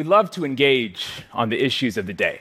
We 0.00 0.04
love 0.04 0.30
to 0.30 0.46
engage 0.46 1.06
on 1.30 1.50
the 1.50 1.62
issues 1.62 1.98
of 1.98 2.06
the 2.06 2.14
day. 2.14 2.40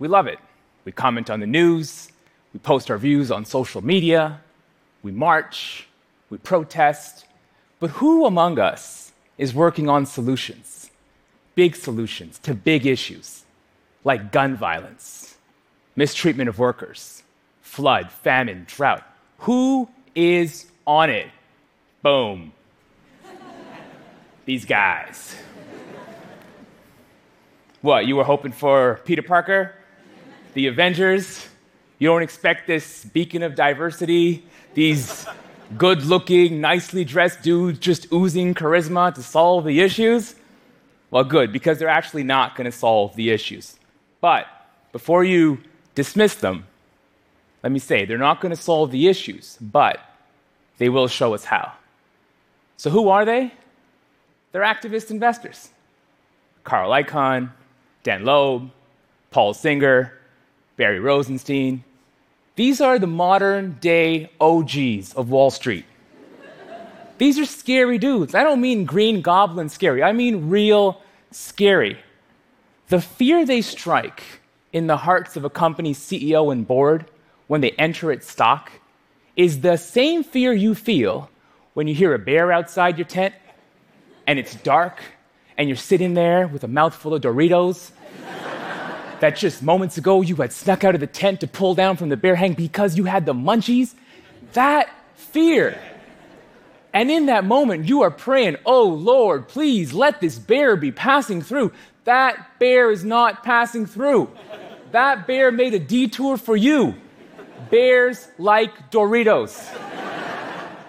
We 0.00 0.08
love 0.08 0.26
it. 0.26 0.40
We 0.84 0.90
comment 0.90 1.30
on 1.30 1.38
the 1.38 1.46
news, 1.46 2.10
we 2.52 2.58
post 2.58 2.90
our 2.90 2.98
views 2.98 3.30
on 3.30 3.44
social 3.44 3.84
media, 3.84 4.40
we 5.04 5.12
march, 5.12 5.86
we 6.28 6.38
protest. 6.38 7.26
But 7.78 7.90
who 7.90 8.26
among 8.26 8.58
us 8.58 9.12
is 9.38 9.54
working 9.54 9.88
on 9.88 10.06
solutions, 10.06 10.90
big 11.54 11.76
solutions 11.76 12.40
to 12.40 12.52
big 12.52 12.84
issues 12.84 13.44
like 14.02 14.32
gun 14.32 14.56
violence, 14.56 15.36
mistreatment 15.94 16.48
of 16.48 16.58
workers, 16.58 17.22
flood, 17.60 18.10
famine, 18.10 18.64
drought? 18.66 19.04
Who 19.46 19.88
is 20.16 20.66
on 20.84 21.10
it? 21.10 21.28
Boom. 22.02 22.52
These 24.46 24.64
guys. 24.64 25.36
What, 27.82 28.06
you 28.06 28.14
were 28.14 28.22
hoping 28.22 28.52
for 28.52 29.00
Peter 29.04 29.22
Parker? 29.22 29.74
The 30.54 30.68
Avengers? 30.68 31.48
You 31.98 32.08
don't 32.08 32.22
expect 32.22 32.68
this 32.68 33.04
beacon 33.04 33.42
of 33.42 33.56
diversity, 33.56 34.44
these 34.74 35.26
good 35.76 36.04
looking, 36.04 36.60
nicely 36.60 37.04
dressed 37.04 37.42
dudes 37.42 37.80
just 37.80 38.12
oozing 38.12 38.54
charisma 38.54 39.12
to 39.16 39.22
solve 39.22 39.64
the 39.64 39.80
issues? 39.80 40.36
Well, 41.10 41.24
good, 41.24 41.52
because 41.52 41.80
they're 41.80 41.88
actually 41.88 42.22
not 42.22 42.54
going 42.54 42.70
to 42.70 42.76
solve 42.76 43.16
the 43.16 43.30
issues. 43.30 43.76
But 44.20 44.46
before 44.92 45.24
you 45.24 45.58
dismiss 45.96 46.36
them, 46.36 46.66
let 47.64 47.72
me 47.72 47.80
say 47.80 48.04
they're 48.04 48.16
not 48.16 48.40
going 48.40 48.54
to 48.54 48.62
solve 48.62 48.92
the 48.92 49.08
issues, 49.08 49.58
but 49.60 49.98
they 50.78 50.88
will 50.88 51.08
show 51.08 51.34
us 51.34 51.44
how. 51.44 51.72
So, 52.76 52.90
who 52.90 53.08
are 53.08 53.24
they? 53.24 53.52
They're 54.52 54.62
activist 54.62 55.10
investors. 55.10 55.70
Carl 56.62 56.90
Icahn, 56.92 57.50
Dan 58.02 58.24
Loeb, 58.24 58.70
Paul 59.30 59.54
Singer, 59.54 60.18
Barry 60.76 61.00
Rosenstein. 61.00 61.84
These 62.56 62.80
are 62.80 62.98
the 62.98 63.06
modern 63.06 63.78
day 63.80 64.30
OGs 64.40 65.14
of 65.14 65.30
Wall 65.30 65.50
Street. 65.50 65.84
These 67.18 67.38
are 67.38 67.44
scary 67.44 67.98
dudes. 67.98 68.34
I 68.34 68.42
don't 68.42 68.60
mean 68.60 68.84
green 68.84 69.22
goblin 69.22 69.68
scary, 69.68 70.02
I 70.02 70.12
mean 70.12 70.50
real 70.50 71.00
scary. 71.30 71.98
The 72.88 73.00
fear 73.00 73.46
they 73.46 73.62
strike 73.62 74.22
in 74.72 74.86
the 74.86 74.96
hearts 74.96 75.36
of 75.36 75.44
a 75.44 75.50
company's 75.50 75.98
CEO 75.98 76.50
and 76.52 76.66
board 76.66 77.06
when 77.46 77.60
they 77.60 77.70
enter 77.72 78.10
its 78.10 78.30
stock 78.30 78.72
is 79.36 79.60
the 79.60 79.76
same 79.76 80.24
fear 80.24 80.52
you 80.52 80.74
feel 80.74 81.30
when 81.74 81.86
you 81.86 81.94
hear 81.94 82.12
a 82.12 82.18
bear 82.18 82.52
outside 82.52 82.98
your 82.98 83.06
tent 83.06 83.34
and 84.26 84.38
it's 84.38 84.54
dark 84.56 85.00
and 85.56 85.68
you're 85.68 85.76
sitting 85.76 86.14
there 86.14 86.46
with 86.46 86.64
a 86.64 86.68
mouthful 86.68 87.14
of 87.14 87.22
Doritos 87.22 87.90
that 89.20 89.36
just 89.36 89.62
moments 89.62 89.98
ago 89.98 90.20
you 90.20 90.34
had 90.36 90.52
snuck 90.52 90.82
out 90.82 90.94
of 90.94 91.00
the 91.00 91.06
tent 91.06 91.40
to 91.40 91.46
pull 91.46 91.74
down 91.74 91.96
from 91.96 92.08
the 92.08 92.16
bear 92.16 92.34
hang 92.34 92.54
because 92.54 92.96
you 92.96 93.04
had 93.04 93.24
the 93.24 93.34
munchies, 93.34 93.94
that 94.52 94.90
fear. 95.14 95.78
And 96.92 97.10
in 97.10 97.26
that 97.26 97.44
moment, 97.44 97.86
you 97.86 98.02
are 98.02 98.10
praying, 98.10 98.56
Oh 98.66 98.88
Lord, 98.88 99.48
please 99.48 99.92
let 99.92 100.20
this 100.20 100.38
bear 100.38 100.76
be 100.76 100.92
passing 100.92 101.40
through. 101.40 101.72
That 102.04 102.58
bear 102.58 102.90
is 102.90 103.04
not 103.04 103.44
passing 103.44 103.86
through. 103.86 104.30
That 104.90 105.26
bear 105.26 105.52
made 105.52 105.72
a 105.72 105.78
detour 105.78 106.36
for 106.36 106.56
you. 106.56 106.94
Bears 107.70 108.28
like 108.38 108.90
Doritos. 108.90 109.56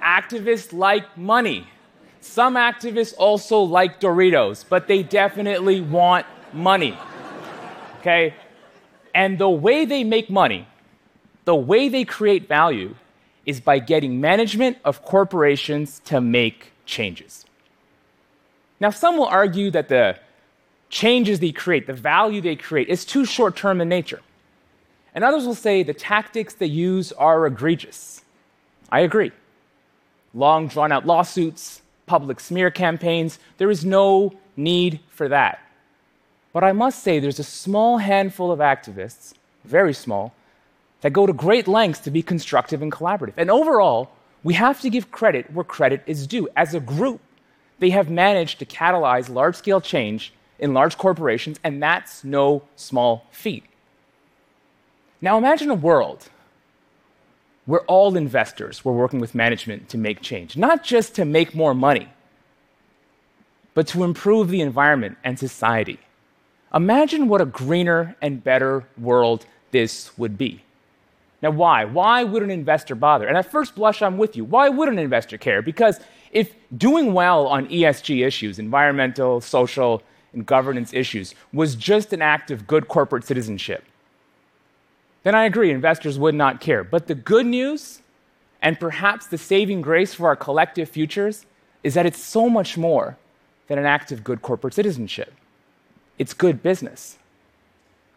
Activists 0.02 0.74
like 0.74 1.18
money. 1.18 1.68
Some 2.24 2.56
activists 2.56 3.14
also 3.18 3.60
like 3.60 4.00
Doritos, 4.00 4.64
but 4.68 4.88
they 4.88 5.04
definitely 5.04 5.82
want 5.82 6.26
money. 6.54 6.98
Okay? 8.00 8.34
And 9.14 9.38
the 9.38 9.50
way 9.50 9.84
they 9.84 10.06
make 10.06 10.30
money, 10.30 10.66
the 11.44 11.54
way 11.54 11.90
they 11.90 12.06
create 12.06 12.48
value, 12.48 12.96
is 13.46 13.60
by 13.60 13.80
getting 13.80 14.22
management 14.22 14.78
of 14.86 15.04
corporations 15.04 16.00
to 16.06 16.22
make 16.22 16.72
changes. 16.86 17.46
Now, 18.80 18.90
some 18.90 19.18
will 19.18 19.26
argue 19.26 19.70
that 19.72 19.90
the 19.90 20.18
changes 20.90 21.42
they 21.42 21.52
create, 21.52 21.88
the 21.88 21.94
value 21.94 22.40
they 22.40 22.56
create, 22.56 22.88
is 22.88 23.04
too 23.04 23.26
short 23.26 23.58
term 23.58 23.82
in 23.82 23.90
nature. 23.90 24.22
And 25.14 25.26
others 25.26 25.46
will 25.46 25.56
say 25.56 25.84
the 25.84 25.94
tactics 25.94 26.54
they 26.54 26.68
use 26.68 27.12
are 27.12 27.46
egregious. 27.46 28.24
I 28.90 29.02
agree. 29.02 29.34
Long 30.34 30.68
drawn 30.68 30.92
out 30.94 31.06
lawsuits, 31.06 31.83
public 32.06 32.40
smear 32.40 32.70
campaigns. 32.72 33.40
There 33.58 33.72
is 33.72 33.84
no 33.86 34.34
need 34.56 35.00
for 35.10 35.28
that. 35.30 35.60
But 36.52 36.64
I 36.64 36.72
must 36.72 37.04
say, 37.04 37.20
there's 37.20 37.40
a 37.40 37.44
small 37.44 37.98
handful 37.98 38.52
of 38.52 38.60
activists, 38.60 39.34
very 39.64 39.94
small, 39.94 40.34
that 41.02 41.12
go 41.12 41.26
to 41.26 41.34
great 41.34 41.68
lengths 41.68 42.00
to 42.02 42.12
be 42.12 42.22
constructive 42.22 42.82
and 42.82 42.92
collaborative. 42.92 43.34
And 43.38 43.50
overall, 43.50 44.12
we 44.44 44.54
have 44.54 44.80
to 44.82 44.90
give 44.90 45.12
credit 45.12 45.52
where 45.52 45.64
credit 45.64 46.04
is 46.06 46.28
due. 46.28 46.48
As 46.56 46.74
a 46.74 46.80
group, 46.80 47.22
they 47.80 47.90
have 47.90 48.10
managed 48.10 48.60
to 48.60 48.66
catalyze 48.66 49.30
large 49.30 49.56
scale 49.56 49.82
change 49.82 50.34
in 50.60 50.74
large 50.74 50.98
corporations, 50.98 51.60
and 51.64 51.82
that's 51.82 52.24
no 52.24 52.64
small 52.76 53.26
feat. 53.32 53.64
Now, 55.22 55.38
imagine 55.38 55.70
a 55.70 55.76
world 55.76 56.30
where 57.66 57.82
all 57.82 58.16
investors 58.18 58.84
We're 58.84 58.94
working 58.94 59.20
with 59.20 59.34
management 59.34 59.90
to 59.90 59.98
make 59.98 60.22
change, 60.22 60.58
not 60.58 60.84
just 60.84 61.16
to 61.16 61.26
make 61.26 61.56
more 61.56 61.74
money, 61.74 62.10
but 63.74 63.88
to 63.88 64.04
improve 64.04 64.50
the 64.50 64.62
environment 64.62 65.18
and 65.24 65.40
society. 65.40 66.00
Imagine 66.74 67.28
what 67.28 67.42
a 67.42 67.46
greener 67.46 68.16
and 68.22 68.44
better 68.44 68.86
world 68.98 69.46
this 69.72 70.16
would 70.18 70.38
be. 70.38 70.64
Now, 71.42 71.52
why? 71.52 71.86
Why 71.86 72.24
would 72.24 72.42
an 72.42 72.52
investor 72.52 72.96
bother? 72.96 73.28
And 73.28 73.38
at 73.38 73.52
first 73.52 73.76
blush, 73.76 74.02
I'm 74.02 74.18
with 74.18 74.38
you. 74.38 74.46
Why 74.46 74.70
would 74.70 74.90
an 74.90 74.98
investor 74.98 75.38
care? 75.38 75.62
Because 75.62 76.00
if 76.32 76.54
doing 76.78 77.14
well 77.14 77.48
on 77.48 77.68
ESG 77.68 78.26
issues, 78.26 78.60
environmental, 78.60 79.42
social, 79.42 80.02
and 80.32 80.46
governance 80.46 80.94
issues, 80.94 81.36
was 81.52 81.76
just 81.76 82.14
an 82.14 82.22
act 82.22 82.50
of 82.50 82.66
good 82.66 82.88
corporate 82.88 83.26
citizenship, 83.26 83.84
then 85.24 85.36
I 85.36 85.46
agree, 85.46 85.72
investors 85.72 86.20
would 86.20 86.36
not 86.36 86.62
care. 86.62 86.84
But 86.84 87.08
the 87.08 87.16
good 87.16 87.46
news, 87.46 88.02
and 88.62 88.80
perhaps 88.80 89.28
the 89.28 89.38
saving 89.38 89.82
grace 89.82 90.14
for 90.14 90.28
our 90.28 90.36
collective 90.36 90.90
futures, 90.90 91.46
is 91.84 91.94
that 91.96 92.06
it's 92.06 92.22
so 92.24 92.50
much 92.50 92.78
more 92.78 93.18
than 93.68 93.80
an 93.80 93.86
act 93.86 94.12
of 94.12 94.24
good 94.24 94.42
corporate 94.42 94.74
citizenship. 94.74 95.34
It's 96.18 96.34
good 96.34 96.62
business. 96.62 97.18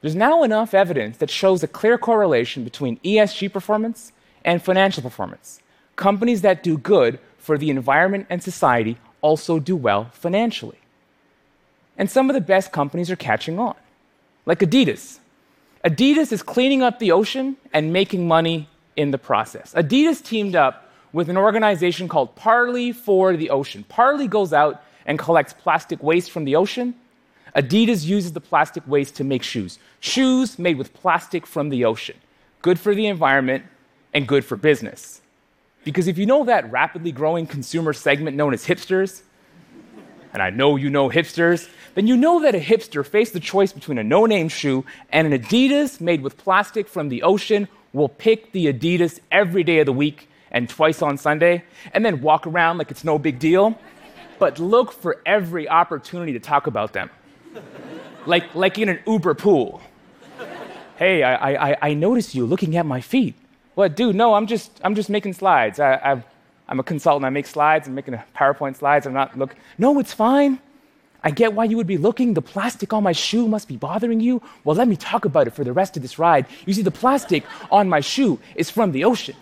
There's 0.00 0.14
now 0.14 0.42
enough 0.42 0.74
evidence 0.74 1.16
that 1.18 1.30
shows 1.30 1.62
a 1.62 1.68
clear 1.68 1.98
correlation 1.98 2.64
between 2.64 2.98
ESG 2.98 3.52
performance 3.52 4.12
and 4.44 4.62
financial 4.62 5.02
performance. 5.02 5.60
Companies 5.96 6.42
that 6.42 6.62
do 6.62 6.76
good 6.76 7.18
for 7.38 7.56
the 7.56 7.70
environment 7.70 8.26
and 8.28 8.42
society 8.42 8.98
also 9.20 9.58
do 9.58 9.74
well 9.74 10.10
financially. 10.12 10.78
And 11.96 12.10
some 12.10 12.28
of 12.28 12.34
the 12.34 12.40
best 12.40 12.72
companies 12.72 13.10
are 13.10 13.16
catching 13.16 13.58
on, 13.58 13.74
like 14.44 14.60
Adidas, 14.60 15.20
Adidas 15.86 16.32
is 16.32 16.42
cleaning 16.42 16.82
up 16.82 16.98
the 16.98 17.12
ocean 17.12 17.56
and 17.72 17.92
making 17.92 18.26
money 18.26 18.68
in 18.96 19.12
the 19.12 19.18
process. 19.18 19.72
Adidas 19.74 20.20
teamed 20.20 20.56
up 20.56 20.90
with 21.12 21.30
an 21.30 21.36
organization 21.36 22.08
called 22.08 22.34
Parley 22.34 22.90
for 22.90 23.36
the 23.36 23.50
Ocean. 23.50 23.84
Parley 23.88 24.26
goes 24.26 24.52
out 24.52 24.82
and 25.06 25.16
collects 25.16 25.52
plastic 25.52 26.02
waste 26.02 26.32
from 26.32 26.44
the 26.44 26.56
ocean. 26.56 26.92
Adidas 27.54 28.04
uses 28.04 28.32
the 28.32 28.40
plastic 28.40 28.82
waste 28.88 29.14
to 29.14 29.22
make 29.22 29.44
shoes. 29.44 29.78
Shoes 30.00 30.58
made 30.58 30.76
with 30.76 30.92
plastic 30.92 31.46
from 31.46 31.68
the 31.68 31.84
ocean. 31.84 32.16
Good 32.62 32.80
for 32.80 32.92
the 32.92 33.06
environment 33.06 33.62
and 34.12 34.26
good 34.26 34.44
for 34.44 34.56
business. 34.56 35.20
Because 35.84 36.08
if 36.08 36.18
you 36.18 36.26
know 36.26 36.44
that 36.46 36.68
rapidly 36.72 37.12
growing 37.12 37.46
consumer 37.46 37.92
segment 37.92 38.36
known 38.36 38.52
as 38.52 38.66
hipsters, 38.66 39.22
and 40.36 40.42
I 40.42 40.50
know 40.50 40.76
you 40.76 40.90
know 40.90 41.08
hipsters, 41.08 41.66
then 41.94 42.06
you 42.06 42.14
know 42.14 42.42
that 42.42 42.54
a 42.54 42.58
hipster 42.58 43.02
faced 43.06 43.32
the 43.32 43.40
choice 43.40 43.72
between 43.72 43.96
a 43.96 44.04
no 44.04 44.26
name 44.26 44.50
shoe 44.50 44.84
and 45.08 45.32
an 45.32 45.40
Adidas 45.40 45.98
made 45.98 46.20
with 46.20 46.36
plastic 46.36 46.88
from 46.88 47.08
the 47.08 47.22
ocean 47.22 47.68
will 47.94 48.10
pick 48.10 48.52
the 48.52 48.66
Adidas 48.70 49.18
every 49.32 49.64
day 49.64 49.78
of 49.78 49.86
the 49.86 49.94
week 49.94 50.28
and 50.50 50.68
twice 50.68 51.00
on 51.00 51.16
Sunday, 51.16 51.64
and 51.94 52.04
then 52.04 52.20
walk 52.20 52.46
around 52.46 52.76
like 52.76 52.90
it's 52.90 53.02
no 53.02 53.18
big 53.18 53.38
deal, 53.38 53.78
but 54.38 54.58
look 54.58 54.92
for 54.92 55.22
every 55.24 55.70
opportunity 55.70 56.34
to 56.34 56.40
talk 56.40 56.66
about 56.66 56.92
them. 56.92 57.08
like, 58.26 58.54
like 58.54 58.76
in 58.76 58.90
an 58.90 58.98
Uber 59.06 59.32
pool. 59.36 59.80
Hey, 60.98 61.22
I, 61.22 61.70
I, 61.70 61.76
I 61.80 61.94
noticed 61.94 62.34
you 62.34 62.44
looking 62.44 62.76
at 62.76 62.84
my 62.84 63.00
feet. 63.00 63.36
What, 63.74 63.96
dude? 63.96 64.14
No, 64.14 64.34
I'm 64.34 64.46
just, 64.46 64.82
I'm 64.84 64.94
just 64.94 65.08
making 65.08 65.32
slides. 65.32 65.80
I, 65.80 65.98
I've, 66.04 66.24
I'm 66.68 66.80
a 66.80 66.82
consultant. 66.82 67.24
I 67.24 67.30
make 67.30 67.46
slides. 67.46 67.86
I'm 67.86 67.94
making 67.94 68.14
a 68.14 68.24
PowerPoint 68.36 68.76
slides. 68.76 69.06
I'm 69.06 69.12
not 69.12 69.38
look. 69.38 69.54
No, 69.78 69.98
it's 69.98 70.12
fine. 70.12 70.60
I 71.22 71.30
get 71.30 71.54
why 71.54 71.64
you 71.64 71.76
would 71.76 71.86
be 71.86 71.96
looking. 71.98 72.34
The 72.34 72.42
plastic 72.42 72.92
on 72.92 73.02
my 73.02 73.12
shoe 73.12 73.48
must 73.48 73.68
be 73.68 73.76
bothering 73.76 74.20
you. 74.20 74.42
Well, 74.64 74.76
let 74.76 74.86
me 74.86 74.96
talk 74.96 75.24
about 75.24 75.46
it 75.46 75.54
for 75.54 75.64
the 75.64 75.72
rest 75.72 75.96
of 75.96 76.02
this 76.02 76.18
ride. 76.18 76.46
You 76.66 76.74
see, 76.74 76.82
the 76.82 76.90
plastic 76.90 77.44
on 77.70 77.88
my 77.88 78.00
shoe 78.00 78.38
is 78.54 78.70
from 78.70 78.92
the 78.92 79.04
ocean. 79.04 79.36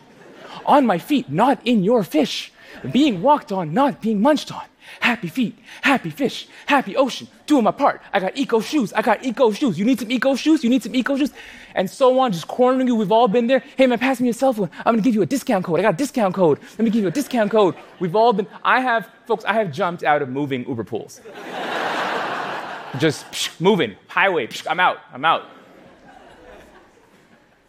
On 0.67 0.87
my 0.87 0.99
feet, 0.99 1.31
not 1.31 1.61
in 1.67 1.85
your 1.85 2.03
fish. 2.03 2.53
Being 2.91 3.23
walked 3.23 3.53
on, 3.53 3.75
not 3.75 4.01
being 4.01 4.21
munched 4.21 4.53
on. 4.53 4.65
Happy 5.01 5.29
feet, 5.29 5.59
happy 5.83 6.11
fish, 6.11 6.49
happy 6.67 6.97
ocean, 6.97 7.29
doing 7.47 7.65
my 7.65 7.71
part. 7.71 8.03
I 8.13 8.21
got 8.21 8.37
eco 8.37 8.61
shoes, 8.61 8.93
I 8.93 9.03
got 9.03 9.25
eco 9.25 9.53
shoes. 9.53 9.79
You 9.79 9.85
need 9.85 9.99
some 9.99 10.11
eco 10.11 10.35
shoes? 10.35 10.65
You 10.65 10.71
need 10.71 10.83
some 10.83 10.95
eco 10.95 11.17
shoes? 11.17 11.33
And 11.75 11.91
so 11.91 12.19
on, 12.21 12.33
just 12.33 12.49
cornering 12.49 12.87
you. 12.87 12.95
We've 12.95 13.13
all 13.13 13.29
been 13.29 13.47
there. 13.47 13.63
Hey 13.77 13.87
man, 13.87 13.99
pass 13.99 14.21
me 14.21 14.27
your 14.27 14.35
cell 14.35 14.53
phone. 14.53 14.71
I'm 14.79 14.95
gonna 14.95 15.03
give 15.03 15.15
you 15.15 15.23
a 15.23 15.27
discount 15.27 15.65
code. 15.65 15.79
I 15.81 15.83
got 15.83 15.95
a 15.95 15.97
discount 15.97 16.35
code. 16.35 16.59
Let 16.79 16.81
me 16.81 16.91
give 16.91 17.03
you 17.03 17.09
a 17.09 17.13
discount 17.13 17.51
code. 17.51 17.75
We've 18.01 18.17
all 18.17 18.33
been, 18.33 18.47
I 18.63 18.81
have, 18.81 19.09
folks, 19.27 19.45
I 19.45 19.55
have 19.55 19.73
jumped 19.73 20.05
out 20.05 20.23
of 20.23 20.29
moving 20.29 20.67
Uber 20.69 20.85
pools. 20.85 21.21
just 22.99 23.27
psh, 23.31 23.61
moving, 23.61 23.97
highway, 24.09 24.47
psh, 24.47 24.67
I'm 24.69 24.81
out, 24.81 24.99
I'm 25.13 25.25
out. 25.25 25.45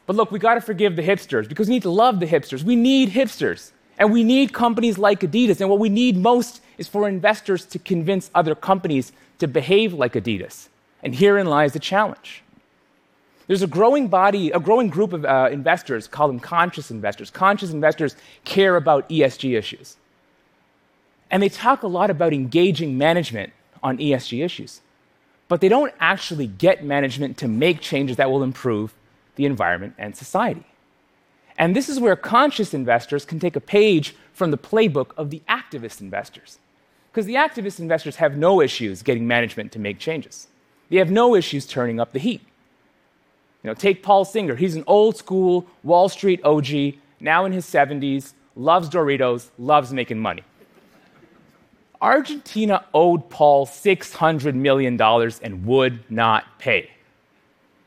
But 0.06 0.16
look, 0.16 0.32
we 0.32 0.40
gotta 0.40 0.62
forgive 0.62 0.96
the 0.96 1.02
hipsters 1.02 1.50
because 1.50 1.68
we 1.68 1.76
need 1.76 1.84
to 1.84 1.90
love 1.90 2.20
the 2.20 2.28
hipsters. 2.28 2.64
We 2.64 2.76
need 2.76 3.10
hipsters. 3.10 3.72
And 3.98 4.12
we 4.12 4.24
need 4.24 4.54
companies 4.54 4.98
like 4.98 5.22
Adidas. 5.22 5.62
And 5.62 5.70
what 5.70 5.80
we 5.80 5.90
need 5.90 6.18
most 6.18 6.62
is 6.78 6.88
for 6.88 7.08
investors 7.08 7.66
to 7.68 7.80
convince 7.80 8.30
other 8.36 8.56
companies 8.56 9.12
to 9.40 9.48
behave 9.48 9.94
like 9.94 10.14
Adidas. 10.14 10.68
And 11.02 11.16
herein 11.16 11.48
lies 11.48 11.74
the 11.74 11.80
challenge. 11.80 12.44
There's 13.48 13.62
a 13.62 13.68
growing 13.68 14.08
body, 14.08 14.50
a 14.52 14.60
growing 14.60 14.90
group 14.90 15.14
of 15.14 15.24
uh, 15.24 15.50
investors, 15.52 16.08
call 16.08 16.28
them 16.28 16.40
conscious 16.40 16.90
investors. 16.90 17.30
Conscious 17.30 17.72
investors 17.72 18.16
care 18.44 18.76
about 18.76 19.08
ESG 19.08 19.56
issues. 19.58 19.98
And 21.30 21.44
they 21.44 21.50
talk 21.50 21.84
a 21.84 21.88
lot 21.88 22.10
about 22.10 22.34
engaging 22.34 22.98
management 22.98 23.54
on 23.84 23.98
ESG 23.98 24.44
issues. 24.44 24.82
But 25.48 25.62
they 25.62 25.70
don't 25.70 25.94
actually 26.00 26.48
get 26.48 26.84
management 26.84 27.38
to 27.38 27.48
make 27.48 27.82
changes 27.82 28.18
that 28.18 28.32
will 28.32 28.42
improve 28.42 28.96
the 29.36 29.46
environment 29.46 29.94
and 29.98 30.16
society. 30.16 30.66
And 31.58 31.76
this 31.76 31.90
is 31.90 32.00
where 32.00 32.16
conscious 32.16 32.74
investors 32.74 33.26
can 33.26 33.40
take 33.40 33.56
a 33.56 33.62
page 33.62 34.16
from 34.34 34.52
the 34.52 34.58
playbook 34.58 35.12
of 35.18 35.30
the 35.30 35.42
activist 35.48 36.02
investors. 36.02 36.60
Because 37.12 37.26
the 37.26 37.36
activist 37.36 37.80
investors 37.80 38.18
have 38.18 38.36
no 38.36 38.62
issues 38.62 39.02
getting 39.02 39.26
management 39.26 39.72
to 39.72 39.80
make 39.80 40.00
changes. 40.00 40.48
They 40.90 40.98
have 40.98 41.10
no 41.10 41.34
issues 41.34 41.66
turning 41.66 42.00
up 42.00 42.12
the 42.12 42.20
heat. 42.20 42.42
You 43.64 43.70
know, 43.70 43.74
take 43.74 44.04
Paul 44.04 44.26
Singer. 44.26 44.56
He's 44.56 44.76
an 44.76 44.84
old 44.86 45.18
school 45.18 45.66
Wall 45.84 46.10
Street 46.10 46.44
OG, 46.44 46.96
now 47.20 47.46
in 47.46 47.54
his 47.54 47.66
70s, 47.66 48.34
loves 48.56 48.90
Doritos, 48.90 49.48
loves 49.58 49.94
making 49.94 50.20
money. 50.20 50.44
Argentina 52.02 52.86
owed 52.94 53.30
Paul 53.30 53.66
$600 53.66 54.54
million 54.54 55.02
and 55.02 55.66
would 55.66 56.12
not 56.12 56.60
pay. 56.60 56.92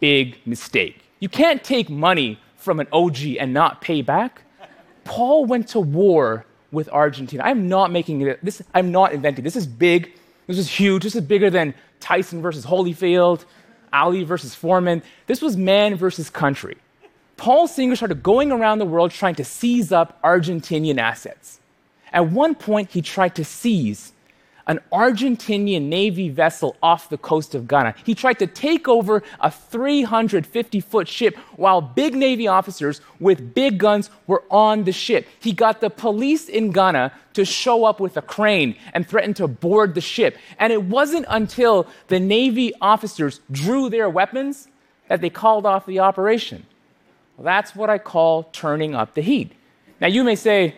Big 0.01 0.39
mistake. 0.47 1.03
You 1.21 1.29
can't 1.29 1.63
take 1.63 1.91
money 1.91 2.41
from 2.59 2.81
an 2.81 2.89
OG 2.93 3.37
and 3.41 3.55
not 3.55 3.81
pay 3.81 4.03
back. 4.03 4.43
Paul 5.05 5.47
went 5.47 5.69
to 5.69 5.81
war 5.81 6.45
with 6.71 6.89
Argentina. 6.91 7.43
I'm 7.45 7.69
not 7.69 7.91
making 7.91 8.21
it, 8.21 8.45
this, 8.45 8.61
I'm 8.75 8.93
not 8.93 9.13
inventing. 9.13 9.43
This 9.43 9.57
is 9.57 9.67
big. 9.67 10.13
This 10.47 10.59
is 10.59 10.69
huge. 10.69 11.05
This 11.05 11.17
is 11.17 11.23
bigger 11.23 11.49
than 11.49 11.73
Tyson 12.01 12.43
versus 12.43 12.67
Holyfield, 12.67 13.45
Ali 13.93 14.25
versus 14.25 14.55
Foreman. 14.55 15.03
This 15.27 15.41
was 15.41 15.57
man 15.57 15.95
versus 15.95 16.29
country. 16.29 16.77
Paul 17.39 17.69
Singer 17.69 17.97
started 17.97 18.23
going 18.23 18.51
around 18.53 18.81
the 18.81 18.85
world 18.85 19.13
trying 19.13 19.37
to 19.37 19.45
seize 19.45 19.93
up 19.93 20.21
Argentinian 20.23 20.99
assets. 20.99 21.61
At 22.13 22.31
one 22.31 22.55
point, 22.55 22.91
he 22.91 23.01
tried 23.01 23.35
to 23.37 23.45
seize 23.45 24.13
an 24.69 24.81
Argentinian 24.93 25.83
Navy 25.85 26.29
vessel 26.29 26.77
off 26.83 27.09
the 27.09 27.19
coast 27.19 27.55
of 27.55 27.67
Ghana. 27.67 27.95
He 28.05 28.15
tried 28.15 28.39
to 28.39 28.47
take 28.47 28.87
over 28.87 29.23
a 29.41 29.51
350 29.51 30.81
foot 30.81 31.09
ship 31.09 31.37
while 31.57 31.81
big 31.81 32.15
Navy 32.15 32.47
officers 32.47 33.01
with 33.19 33.55
big 33.55 33.79
guns 33.79 34.11
were 34.27 34.45
on 34.51 34.85
the 34.85 34.93
ship. 34.93 35.27
He 35.41 35.53
got 35.53 35.81
the 35.81 35.91
police 35.91 36.49
in 36.49 36.71
Ghana 36.71 37.13
to 37.33 37.45
show 37.45 37.85
up 37.85 37.99
with 37.99 38.17
a 38.17 38.23
crane 38.23 38.77
and 38.93 39.09
threatened 39.09 39.37
to 39.37 39.49
board 39.49 39.95
the 39.95 40.01
ship. 40.01 40.37
And 40.59 40.73
it 40.73 40.85
wasn't 40.85 41.27
until 41.29 41.87
the 42.09 42.21
Navy 42.21 42.73
officers 42.81 43.41
drew 43.51 43.89
their 43.89 44.11
weapons 44.11 44.69
that 45.09 45.23
they 45.23 45.31
called 45.31 45.65
off 45.65 45.87
the 45.87 46.01
operation. 46.01 46.67
Well, 47.37 47.45
that's 47.45 47.75
what 47.75 47.89
I 47.89 47.99
call 47.99 48.45
turning 48.53 48.95
up 48.95 49.15
the 49.15 49.23
heat. 49.23 49.53
Now, 50.01 50.09
you 50.09 50.23
may 50.25 50.35
say, 50.35 50.75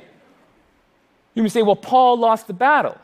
you 1.35 1.43
may 1.43 1.49
say, 1.49 1.63
well, 1.63 1.77
Paul 1.77 2.19
lost 2.19 2.47
the 2.47 2.53
battle. 2.53 2.97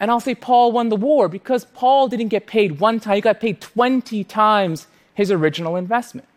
And 0.00 0.10
I'll 0.10 0.20
say 0.20 0.34
Paul 0.34 0.72
won 0.72 0.88
the 0.88 0.96
war 0.96 1.28
because 1.28 1.64
Paul 1.64 2.08
didn't 2.08 2.28
get 2.28 2.46
paid 2.46 2.80
one 2.80 2.98
time, 2.98 3.16
he 3.16 3.20
got 3.20 3.40
paid 3.40 3.60
20 3.60 4.24
times 4.24 4.86
his 5.14 5.30
original 5.30 5.76
investment. 5.76 6.28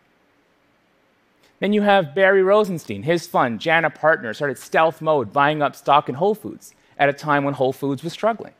Then 1.59 1.73
you 1.73 1.81
have 1.83 2.13
Barry 2.13 2.43
Rosenstein, 2.43 3.03
his 3.03 3.27
fund, 3.27 3.61
JANA 3.61 3.89
Partner, 3.91 4.33
started 4.33 4.57
stealth 4.57 5.01
mode, 5.01 5.31
buying 5.31 5.61
up 5.61 5.75
stock 5.75 6.09
in 6.09 6.15
Whole 6.15 6.35
Foods 6.35 6.73
at 6.97 7.09
a 7.09 7.13
time 7.13 7.43
when 7.43 7.53
Whole 7.53 7.73
Foods 7.73 8.03
was 8.03 8.13
struggling. 8.13 8.53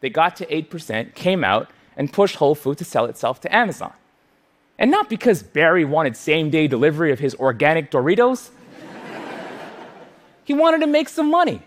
They 0.00 0.10
got 0.10 0.36
to 0.36 0.46
8%, 0.46 1.14
came 1.14 1.44
out, 1.44 1.70
and 1.96 2.12
pushed 2.12 2.36
Whole 2.36 2.54
Foods 2.54 2.78
to 2.78 2.84
sell 2.84 3.06
itself 3.06 3.40
to 3.40 3.54
Amazon. 3.54 3.92
And 4.78 4.90
not 4.90 5.08
because 5.08 5.42
Barry 5.42 5.84
wanted 5.84 6.16
same 6.16 6.50
day 6.50 6.66
delivery 6.66 7.12
of 7.12 7.18
his 7.18 7.34
organic 7.34 7.90
Doritos, 7.90 8.50
he 10.44 10.54
wanted 10.54 10.80
to 10.80 10.86
make 10.86 11.08
some 11.08 11.30
money. 11.30 11.62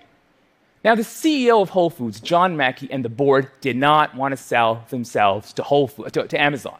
Now, 0.86 0.94
the 0.94 1.02
CEO 1.02 1.64
of 1.64 1.72
Whole 1.72 1.90
Foods, 1.90 2.20
John 2.20 2.56
Mackey, 2.56 2.88
and 2.92 3.04
the 3.04 3.10
board 3.10 3.50
did 3.60 3.76
not 3.76 4.14
want 4.14 4.34
to 4.34 4.38
sell 4.38 4.86
themselves 4.90 5.52
to, 5.54 5.64
Whole 5.64 5.88
Foods, 5.88 6.12
to, 6.12 6.28
to 6.28 6.40
Amazon, 6.40 6.78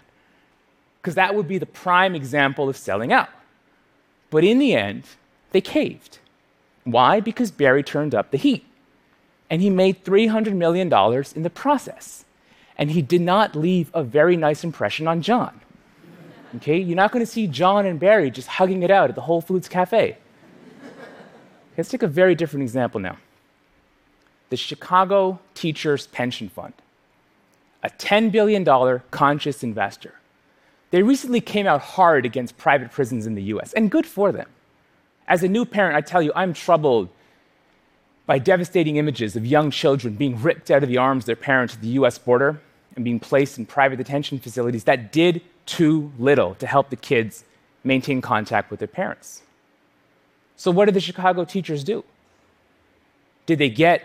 because 1.02 1.16
that 1.16 1.34
would 1.34 1.48
be 1.48 1.58
the 1.58 1.66
prime 1.66 2.14
example 2.14 2.70
of 2.70 2.78
selling 2.78 3.12
out. 3.12 3.30
But 4.30 4.44
in 4.44 4.60
the 4.60 4.76
end, 4.76 5.06
they 5.54 5.60
caved. 5.60 6.20
Why? 6.84 7.20
Because 7.20 7.50
Barry 7.50 7.82
turned 7.82 8.14
up 8.14 8.30
the 8.30 8.38
heat. 8.38 8.64
And 9.50 9.64
he 9.64 9.72
made 9.72 10.06
$300 10.06 10.56
million 10.56 10.88
in 11.36 11.42
the 11.42 11.50
process. 11.50 12.26
And 12.78 12.92
he 12.92 13.02
did 13.02 13.22
not 13.22 13.56
leave 13.56 13.90
a 13.92 14.04
very 14.04 14.38
nice 14.38 14.64
impression 14.64 15.08
on 15.08 15.24
John. 15.24 15.62
Okay? 16.58 16.78
You're 16.78 16.96
not 16.96 17.12
going 17.12 17.26
to 17.26 17.32
see 17.32 17.48
John 17.48 17.88
and 17.88 18.00
Barry 18.00 18.30
just 18.30 18.50
hugging 18.50 18.84
it 18.84 18.92
out 18.92 19.10
at 19.10 19.16
the 19.16 19.22
Whole 19.22 19.42
Foods 19.42 19.68
cafe. 19.68 20.18
Let's 21.76 21.90
take 21.90 22.04
a 22.04 22.08
very 22.08 22.36
different 22.36 22.62
example 22.62 23.00
now 23.00 23.18
the 24.50 24.58
Chicago 24.58 25.40
Teachers 25.54 26.08
Pension 26.08 26.50
Fund, 26.50 26.74
a 27.84 27.90
$10 27.90 28.32
billion 28.32 29.02
conscious 29.12 29.64
investor. 29.64 30.16
They 30.92 31.04
recently 31.04 31.42
came 31.42 31.68
out 31.68 31.82
hard 31.82 32.26
against 32.26 32.58
private 32.58 32.92
prisons 32.92 33.26
in 33.26 33.36
the 33.36 33.44
US, 33.44 33.74
and 33.74 33.92
good 33.92 34.06
for 34.06 34.32
them. 34.32 34.48
As 35.28 35.44
a 35.44 35.48
new 35.48 35.66
parent, 35.66 35.96
I 35.96 36.02
tell 36.02 36.22
you, 36.22 36.32
I'm 36.36 36.54
troubled 36.54 37.10
by 38.26 38.40
devastating 38.40 38.98
images 38.98 39.36
of 39.36 39.46
young 39.46 39.72
children 39.72 40.16
being 40.16 40.42
ripped 40.42 40.72
out 40.72 40.84
of 40.84 40.90
the 40.90 40.98
arms 40.98 41.24
of 41.24 41.28
their 41.28 41.36
parents 41.36 41.76
at 41.76 41.82
the 41.82 41.90
US 41.90 42.18
border 42.18 42.62
and 42.96 43.04
being 43.04 43.20
placed 43.20 43.58
in 43.58 43.66
private 43.66 43.98
detention 43.98 44.40
facilities 44.40 44.86
that 44.86 45.12
did 45.12 45.42
too 45.66 46.12
little 46.18 46.56
to 46.56 46.68
help 46.68 46.90
the 46.90 46.96
kids 46.96 47.44
maintain 47.84 48.22
contact 48.22 48.72
with 48.72 48.80
their 48.80 48.88
parents. 48.88 49.42
So, 50.56 50.72
what 50.72 50.86
did 50.86 50.94
the 50.94 51.02
Chicago 51.02 51.44
teachers 51.44 51.84
do? 51.84 52.04
Did 53.46 53.60
they 53.60 53.70
get 53.70 54.02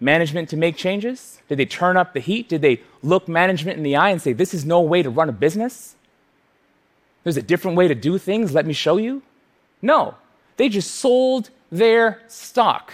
management 0.00 0.48
to 0.50 0.56
make 0.56 0.76
changes? 0.76 1.40
Did 1.48 1.58
they 1.58 1.66
turn 1.66 1.96
up 1.96 2.12
the 2.12 2.20
heat? 2.20 2.48
Did 2.48 2.62
they 2.62 2.80
look 3.02 3.28
management 3.28 3.78
in 3.78 3.82
the 3.82 3.96
eye 3.96 4.10
and 4.10 4.20
say, 4.20 4.32
This 4.32 4.54
is 4.54 4.64
no 4.64 4.80
way 4.80 5.02
to 5.02 5.10
run 5.10 5.28
a 5.28 5.32
business? 5.32 5.94
There's 7.22 7.36
a 7.36 7.42
different 7.42 7.76
way 7.76 7.88
to 7.88 7.94
do 7.94 8.18
things. 8.18 8.54
Let 8.54 8.66
me 8.66 8.72
show 8.72 8.98
you? 8.98 9.22
No. 9.82 10.14
They 10.56 10.68
just 10.68 10.94
sold 10.94 11.50
their 11.70 12.22
stock. 12.28 12.92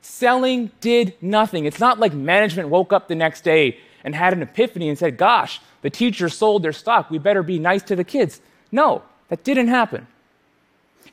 Selling 0.00 0.72
did 0.80 1.14
nothing. 1.22 1.64
It's 1.64 1.78
not 1.78 2.00
like 2.00 2.12
management 2.12 2.68
woke 2.68 2.92
up 2.92 3.08
the 3.08 3.14
next 3.14 3.42
day 3.42 3.78
and 4.04 4.14
had 4.14 4.32
an 4.32 4.42
epiphany 4.42 4.88
and 4.88 4.98
said, 4.98 5.16
Gosh, 5.16 5.60
the 5.82 5.90
teachers 5.90 6.36
sold 6.36 6.62
their 6.62 6.72
stock. 6.72 7.10
We 7.10 7.18
better 7.18 7.42
be 7.42 7.58
nice 7.58 7.82
to 7.84 7.96
the 7.96 8.04
kids. 8.04 8.40
No, 8.70 9.02
that 9.28 9.44
didn't 9.44 9.68
happen. 9.68 10.06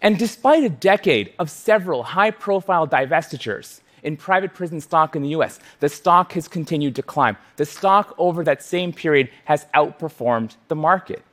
And 0.01 0.17
despite 0.17 0.63
a 0.63 0.69
decade 0.69 1.33
of 1.37 1.49
several 1.49 2.03
high 2.03 2.31
profile 2.31 2.87
divestitures, 2.87 3.81
in 4.03 4.17
private 4.17 4.53
prison 4.53 4.81
stock 4.81 5.15
in 5.15 5.21
the 5.21 5.29
US. 5.29 5.59
The 5.79 5.89
stock 5.89 6.33
has 6.33 6.47
continued 6.47 6.95
to 6.95 7.03
climb. 7.03 7.37
The 7.57 7.65
stock 7.65 8.13
over 8.17 8.43
that 8.43 8.63
same 8.63 8.93
period 8.93 9.29
has 9.45 9.65
outperformed 9.73 10.55
the 10.67 10.75
market. 10.75 11.23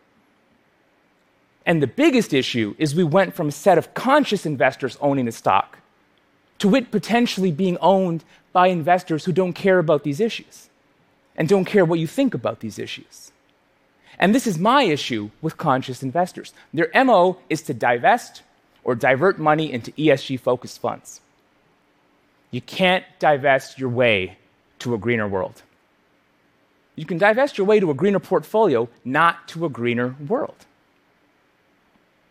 And 1.64 1.82
the 1.82 1.88
biggest 1.88 2.32
issue 2.32 2.74
is 2.78 2.94
we 2.94 3.04
went 3.04 3.34
from 3.34 3.48
a 3.48 3.52
set 3.52 3.76
of 3.76 3.92
conscious 3.94 4.46
investors 4.46 4.96
owning 5.00 5.24
the 5.24 5.32
stock 5.32 5.78
to 6.58 6.74
it 6.74 6.90
potentially 6.90 7.52
being 7.52 7.76
owned 7.80 8.24
by 8.52 8.68
investors 8.68 9.24
who 9.24 9.32
don't 9.32 9.52
care 9.52 9.78
about 9.78 10.04
these 10.04 10.20
issues 10.20 10.70
and 11.36 11.48
don't 11.48 11.66
care 11.66 11.84
what 11.84 11.98
you 11.98 12.06
think 12.06 12.32
about 12.32 12.60
these 12.60 12.78
issues. 12.78 13.32
And 14.18 14.34
this 14.34 14.46
is 14.46 14.58
my 14.58 14.84
issue 14.84 15.30
with 15.42 15.58
conscious 15.58 16.02
investors. 16.02 16.54
Their 16.72 16.90
MO 17.04 17.38
is 17.50 17.60
to 17.62 17.74
divest 17.74 18.42
or 18.84 18.94
divert 18.94 19.38
money 19.38 19.70
into 19.70 19.92
ESG 19.92 20.40
focused 20.40 20.80
funds. 20.80 21.20
You 22.50 22.60
can't 22.60 23.04
divest 23.18 23.78
your 23.78 23.90
way 23.90 24.38
to 24.80 24.94
a 24.94 24.98
greener 24.98 25.28
world. 25.28 25.62
You 26.94 27.04
can 27.04 27.18
divest 27.18 27.58
your 27.58 27.66
way 27.66 27.78
to 27.80 27.90
a 27.90 27.94
greener 27.94 28.20
portfolio, 28.20 28.88
not 29.04 29.48
to 29.48 29.66
a 29.66 29.68
greener 29.68 30.16
world. 30.26 30.66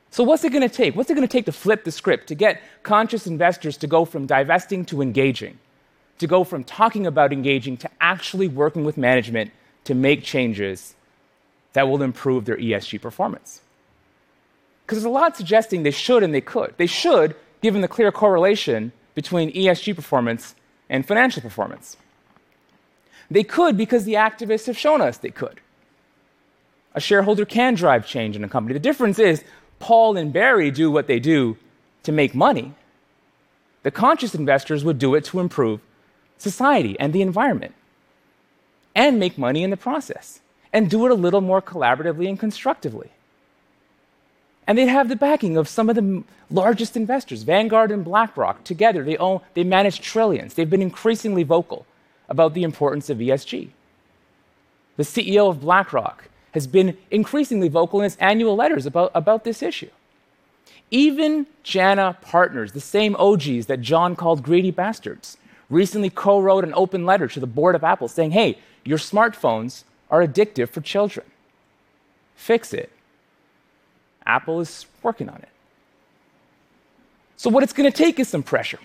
So, 0.09 0.23
what's 0.23 0.43
it 0.43 0.51
going 0.51 0.67
to 0.67 0.73
take? 0.73 0.95
What's 0.95 1.09
it 1.09 1.13
going 1.13 1.27
to 1.27 1.31
take 1.31 1.45
to 1.45 1.51
flip 1.51 1.83
the 1.83 1.91
script, 1.91 2.27
to 2.27 2.35
get 2.35 2.61
conscious 2.83 3.27
investors 3.27 3.77
to 3.77 3.87
go 3.87 4.05
from 4.05 4.25
divesting 4.25 4.85
to 4.85 5.01
engaging, 5.01 5.59
to 6.19 6.27
go 6.27 6.43
from 6.43 6.63
talking 6.63 7.05
about 7.05 7.33
engaging 7.33 7.77
to 7.77 7.89
actually 7.99 8.47
working 8.47 8.85
with 8.85 8.97
management 8.97 9.51
to 9.83 9.93
make 9.93 10.23
changes 10.23 10.95
that 11.73 11.87
will 11.89 12.01
improve 12.01 12.45
their 12.45 12.57
ESG 12.57 13.01
performance. 13.01 13.61
Because 14.85 14.99
there's 14.99 15.05
a 15.05 15.09
lot 15.09 15.35
suggesting 15.35 15.83
they 15.83 15.91
should 15.91 16.23
and 16.23 16.33
they 16.33 16.41
could. 16.41 16.73
They 16.77 16.87
should, 16.87 17.35
given 17.61 17.81
the 17.81 17.87
clear 17.87 18.11
correlation 18.11 18.93
between 19.15 19.51
ESG 19.53 19.95
performance 19.95 20.55
and 20.89 21.05
financial 21.05 21.41
performance. 21.41 21.97
They 23.31 23.43
could 23.43 23.75
because 23.75 24.05
the 24.05 24.13
activists 24.13 24.67
have 24.67 24.77
shown 24.77 25.01
us 25.01 25.17
they 25.17 25.31
could. 25.31 25.59
A 26.93 27.01
shareholder 27.01 27.45
can 27.45 27.73
drive 27.73 28.05
change 28.05 28.35
in 28.35 28.43
a 28.43 28.49
company. 28.49 28.73
The 28.73 28.79
difference 28.79 29.17
is 29.17 29.43
Paul 29.79 30.15
and 30.15 30.31
Barry 30.31 30.69
do 30.71 30.91
what 30.91 31.07
they 31.07 31.19
do 31.19 31.57
to 32.03 32.11
make 32.11 32.35
money. 32.35 32.73
The 33.83 33.91
conscious 33.91 34.35
investors 34.35 34.85
would 34.85 34.99
do 34.99 35.15
it 35.15 35.25
to 35.25 35.39
improve 35.39 35.81
society 36.37 36.95
and 36.99 37.13
the 37.13 37.21
environment 37.21 37.73
and 38.93 39.19
make 39.19 39.37
money 39.37 39.63
in 39.63 39.69
the 39.69 39.77
process 39.77 40.41
and 40.71 40.89
do 40.89 41.05
it 41.05 41.11
a 41.11 41.15
little 41.15 41.41
more 41.41 41.61
collaboratively 41.61 42.27
and 42.27 42.39
constructively. 42.39 43.11
And 44.67 44.77
they'd 44.77 44.87
have 44.87 45.09
the 45.09 45.15
backing 45.15 45.57
of 45.57 45.67
some 45.67 45.89
of 45.89 45.95
the 45.95 46.23
largest 46.49 46.97
investors, 46.97 47.43
Vanguard 47.43 47.91
and 47.91 48.03
BlackRock. 48.03 48.63
Together, 48.63 49.03
they, 49.03 49.17
own, 49.17 49.41
they 49.53 49.63
manage 49.63 50.01
trillions. 50.01 50.53
They've 50.53 50.69
been 50.69 50.81
increasingly 50.81 51.43
vocal 51.43 51.85
about 52.27 52.53
the 52.53 52.63
importance 52.63 53.09
of 53.09 53.19
ESG. 53.19 53.69
The 54.97 55.03
CEO 55.03 55.49
of 55.49 55.61
BlackRock 55.61 56.29
has 56.53 56.67
been 56.67 56.97
increasingly 57.11 57.67
vocal 57.67 57.99
in 57.99 58.05
his 58.05 58.15
annual 58.17 58.55
letters 58.55 58.85
about, 58.85 59.11
about 59.13 59.43
this 59.43 59.61
issue. 59.61 59.89
Even 60.89 61.47
JANA 61.63 62.17
Partners, 62.21 62.71
the 62.71 62.79
same 62.79 63.15
OGs 63.17 63.65
that 63.65 63.81
John 63.81 64.15
called 64.15 64.43
greedy 64.43 64.71
bastards, 64.71 65.37
recently 65.69 66.09
co 66.09 66.39
wrote 66.39 66.63
an 66.63 66.73
open 66.75 67.05
letter 67.05 67.27
to 67.27 67.39
the 67.39 67.47
board 67.47 67.75
of 67.75 67.83
Apple 67.83 68.07
saying, 68.07 68.31
hey, 68.31 68.57
your 68.83 68.97
smartphones 68.97 69.83
are 70.09 70.25
addictive 70.25 70.69
for 70.69 70.81
children. 70.81 71.25
Fix 72.35 72.73
it. 72.73 72.91
Apple 74.25 74.59
is 74.59 74.85
working 75.03 75.29
on 75.29 75.37
it. 75.37 75.49
So, 77.37 77.49
what 77.49 77.63
it's 77.63 77.73
going 77.73 77.91
to 77.91 77.95
take 77.95 78.19
is 78.19 78.27
some 78.27 78.43
pressure. 78.43 78.79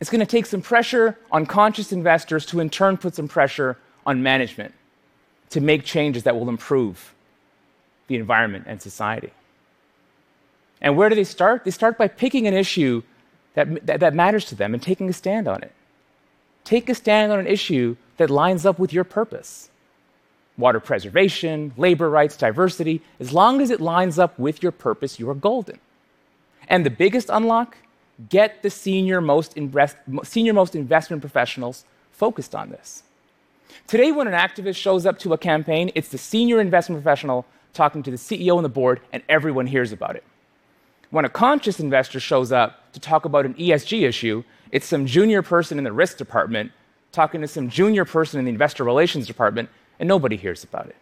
It's 0.00 0.10
going 0.10 0.20
to 0.20 0.26
take 0.26 0.46
some 0.46 0.62
pressure 0.62 1.18
on 1.30 1.46
conscious 1.46 1.92
investors 1.92 2.44
to, 2.46 2.60
in 2.60 2.70
turn, 2.70 2.96
put 2.96 3.14
some 3.14 3.28
pressure 3.28 3.78
on 4.04 4.22
management 4.22 4.74
to 5.50 5.60
make 5.60 5.84
changes 5.84 6.24
that 6.24 6.36
will 6.36 6.48
improve 6.48 7.14
the 8.08 8.16
environment 8.16 8.64
and 8.66 8.82
society. 8.82 9.30
And 10.80 10.96
where 10.96 11.08
do 11.08 11.14
they 11.14 11.24
start? 11.24 11.64
They 11.64 11.70
start 11.70 11.96
by 11.96 12.08
picking 12.08 12.48
an 12.48 12.54
issue 12.54 13.02
that, 13.54 13.86
that, 13.86 14.00
that, 14.00 14.14
matters 14.14 14.44
to 14.46 14.54
them 14.54 14.74
and 14.74 14.82
taking 14.82 15.08
a 15.08 15.12
stand 15.12 15.46
on 15.46 15.62
it. 15.62 15.72
Take 16.64 16.88
a 16.88 16.94
stand 16.94 17.30
on 17.30 17.38
an 17.38 17.46
issue 17.46 17.96
that 18.16 18.30
lines 18.30 18.66
up 18.66 18.78
with 18.78 18.92
your 18.92 19.04
purpose 19.04 19.70
water 20.58 20.80
preservation, 20.80 21.72
labor 21.76 22.10
rights, 22.10 22.36
diversity. 22.36 23.02
As 23.20 23.32
long 23.32 23.60
as 23.60 23.70
it 23.70 23.80
lines 23.80 24.18
up 24.18 24.38
with 24.38 24.62
your 24.62 24.72
purpose, 24.72 25.18
you 25.18 25.28
are 25.30 25.34
golden. 25.34 25.78
And 26.68 26.86
the 26.86 26.90
biggest 26.90 27.28
unlock 27.30 27.76
get 28.28 28.62
the 28.62 28.70
senior 28.70 29.20
most, 29.20 29.56
invest, 29.56 29.96
senior 30.24 30.52
most 30.52 30.76
investment 30.76 31.22
professionals 31.22 31.84
focused 32.12 32.54
on 32.54 32.70
this. 32.70 33.02
Today, 33.86 34.12
when 34.12 34.28
an 34.28 34.34
activist 34.34 34.76
shows 34.76 35.06
up 35.06 35.18
to 35.20 35.32
a 35.32 35.38
campaign, 35.38 35.90
it's 35.94 36.08
the 36.08 36.18
senior 36.18 36.60
investment 36.60 37.02
professional 37.02 37.46
talking 37.72 38.02
to 38.02 38.10
the 38.10 38.16
CEO 38.16 38.56
and 38.56 38.64
the 38.64 38.68
board, 38.68 39.00
and 39.12 39.22
everyone 39.28 39.66
hears 39.66 39.92
about 39.92 40.14
it. 40.14 40.24
When 41.10 41.24
a 41.24 41.28
conscious 41.28 41.80
investor 41.80 42.20
shows 42.20 42.52
up 42.52 42.92
to 42.92 43.00
talk 43.00 43.24
about 43.24 43.44
an 43.46 43.54
ESG 43.54 44.06
issue, 44.06 44.44
it's 44.70 44.86
some 44.86 45.06
junior 45.06 45.42
person 45.42 45.78
in 45.78 45.84
the 45.84 45.92
risk 45.92 46.16
department 46.16 46.72
talking 47.12 47.42
to 47.42 47.48
some 47.48 47.68
junior 47.68 48.04
person 48.04 48.38
in 48.38 48.46
the 48.46 48.50
investor 48.50 48.84
relations 48.84 49.26
department, 49.26 49.68
and 49.98 50.08
nobody 50.08 50.36
hears 50.36 50.64
about 50.64 50.86
it. 50.86 50.96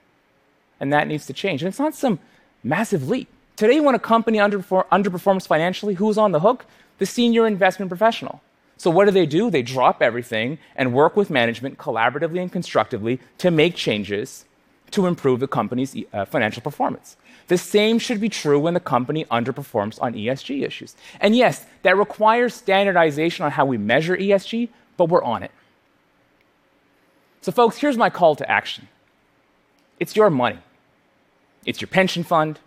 And 0.79 0.93
that 0.93 1.09
needs 1.09 1.27
to 1.27 1.33
change. 1.33 1.63
And 1.63 1.69
it's 1.69 1.79
not 1.79 1.95
some 1.95 2.19
massive 2.63 3.09
leap. 3.09 3.29
Today, 3.57 3.81
when 3.81 3.95
a 3.95 3.99
company 3.99 4.39
underperforms 4.39 5.47
financially, 5.47 5.95
who's 5.95 6.17
on 6.17 6.33
the 6.33 6.41
hook? 6.41 6.65
The 6.99 7.07
senior 7.07 7.47
investment 7.47 7.91
professional. 7.91 8.41
So, 8.77 8.91
what 8.91 9.05
do 9.05 9.11
they 9.11 9.27
do? 9.27 9.51
They 9.51 9.63
drop 9.63 10.01
everything 10.01 10.59
and 10.75 10.95
work 10.95 11.17
with 11.17 11.29
management 11.29 11.77
collaboratively 11.77 12.41
and 12.41 12.51
constructively 12.51 13.21
to 13.39 13.51
make 13.51 13.75
changes 13.75 14.47
to 14.93 15.07
improve 15.07 15.41
the 15.41 15.49
company's 15.49 15.95
uh, 16.13 16.25
financial 16.25 16.63
performance. 16.63 17.17
The 17.49 17.59
same 17.59 17.99
should 17.99 18.21
be 18.21 18.29
true 18.29 18.59
when 18.59 18.75
the 18.75 18.81
company 18.81 19.25
underperforms 19.27 20.01
on 20.01 20.15
ESG 20.15 20.65
issues. 20.65 20.97
And 21.21 21.37
yes, 21.37 21.67
that 21.83 21.97
requires 21.97 22.55
standardization 22.55 23.45
on 23.45 23.51
how 23.51 23.67
we 23.67 23.77
measure 23.77 24.17
ESG, 24.17 24.69
but 24.97 25.09
we're 25.09 25.23
on 25.23 25.43
it. 25.43 25.51
So, 27.43 27.53
folks, 27.53 27.79
here's 27.79 27.97
my 27.97 28.11
call 28.11 28.35
to 28.37 28.51
action 28.51 28.89
it's 29.99 30.17
your 30.17 30.31
money, 30.31 30.59
it's 31.65 31.81
your 31.81 31.89
pension 31.89 32.25
fund, 32.25 32.59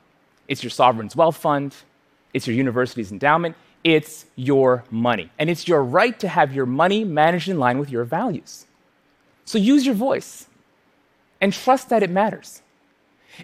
it's 0.47 0.63
your 0.63 0.69
sovereign's 0.69 1.15
wealth 1.15 1.37
fund, 1.37 1.75
it's 2.33 2.47
your 2.47 2.55
university's 2.55 3.11
endowment, 3.11 3.55
it's 3.83 4.25
your 4.35 4.83
money. 4.89 5.29
And 5.37 5.49
it's 5.49 5.67
your 5.67 5.83
right 5.83 6.17
to 6.19 6.27
have 6.27 6.53
your 6.53 6.65
money 6.65 7.03
managed 7.03 7.49
in 7.49 7.59
line 7.59 7.79
with 7.79 7.89
your 7.89 8.03
values. 8.03 8.65
So 9.45 9.57
use 9.57 9.85
your 9.85 9.95
voice 9.95 10.47
and 11.41 11.51
trust 11.51 11.89
that 11.89 12.01
it 12.01 12.09
matters. 12.09 12.61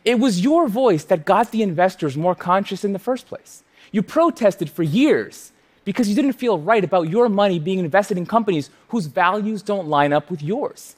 It 0.06 0.20
was 0.20 0.42
your 0.42 0.68
voice 0.68 1.04
that 1.06 1.26
got 1.26 1.52
the 1.52 1.62
investors 1.62 2.16
more 2.16 2.36
conscious 2.36 2.86
in 2.86 2.94
the 2.94 3.00
first 3.00 3.28
place. 3.28 3.64
You 3.92 4.02
protested 4.02 4.70
for 4.70 4.84
years 4.84 5.52
because 5.84 6.08
you 6.08 6.16
didn't 6.16 6.34
feel 6.34 6.60
right 6.60 6.84
about 6.84 7.10
your 7.10 7.28
money 7.28 7.60
being 7.60 7.80
invested 7.80 8.18
in 8.18 8.26
companies 8.26 8.70
whose 8.90 9.08
values 9.08 9.62
don't 9.62 9.88
line 9.88 10.14
up 10.14 10.30
with 10.30 10.42
yours. 10.42 10.96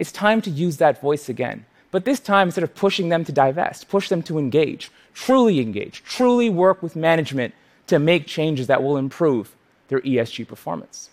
It's 0.00 0.10
time 0.10 0.40
to 0.42 0.50
use 0.50 0.78
that 0.78 1.00
voice 1.00 1.28
again. 1.28 1.66
But 1.90 2.06
this 2.06 2.20
time, 2.20 2.48
instead 2.48 2.64
of 2.64 2.74
pushing 2.74 3.10
them 3.10 3.22
to 3.24 3.32
divest, 3.32 3.88
push 3.88 4.08
them 4.08 4.22
to 4.22 4.38
engage, 4.38 4.90
truly 5.12 5.60
engage, 5.60 6.02
truly 6.04 6.48
work 6.48 6.82
with 6.82 6.96
management 6.96 7.52
to 7.88 7.98
make 7.98 8.26
changes 8.26 8.66
that 8.68 8.82
will 8.82 8.96
improve 8.96 9.54
their 9.88 10.00
ESG 10.00 10.48
performance. 10.48 11.10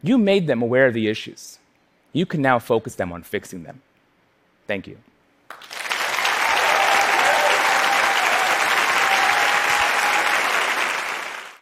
You 0.00 0.16
made 0.16 0.46
them 0.46 0.62
aware 0.62 0.86
of 0.86 0.94
the 0.94 1.08
issues. 1.08 1.58
You 2.12 2.24
can 2.24 2.40
now 2.40 2.60
focus 2.60 2.94
them 2.94 3.12
on 3.12 3.24
fixing 3.24 3.64
them. 3.64 3.82
Thank 4.68 4.86
you. 4.86 4.98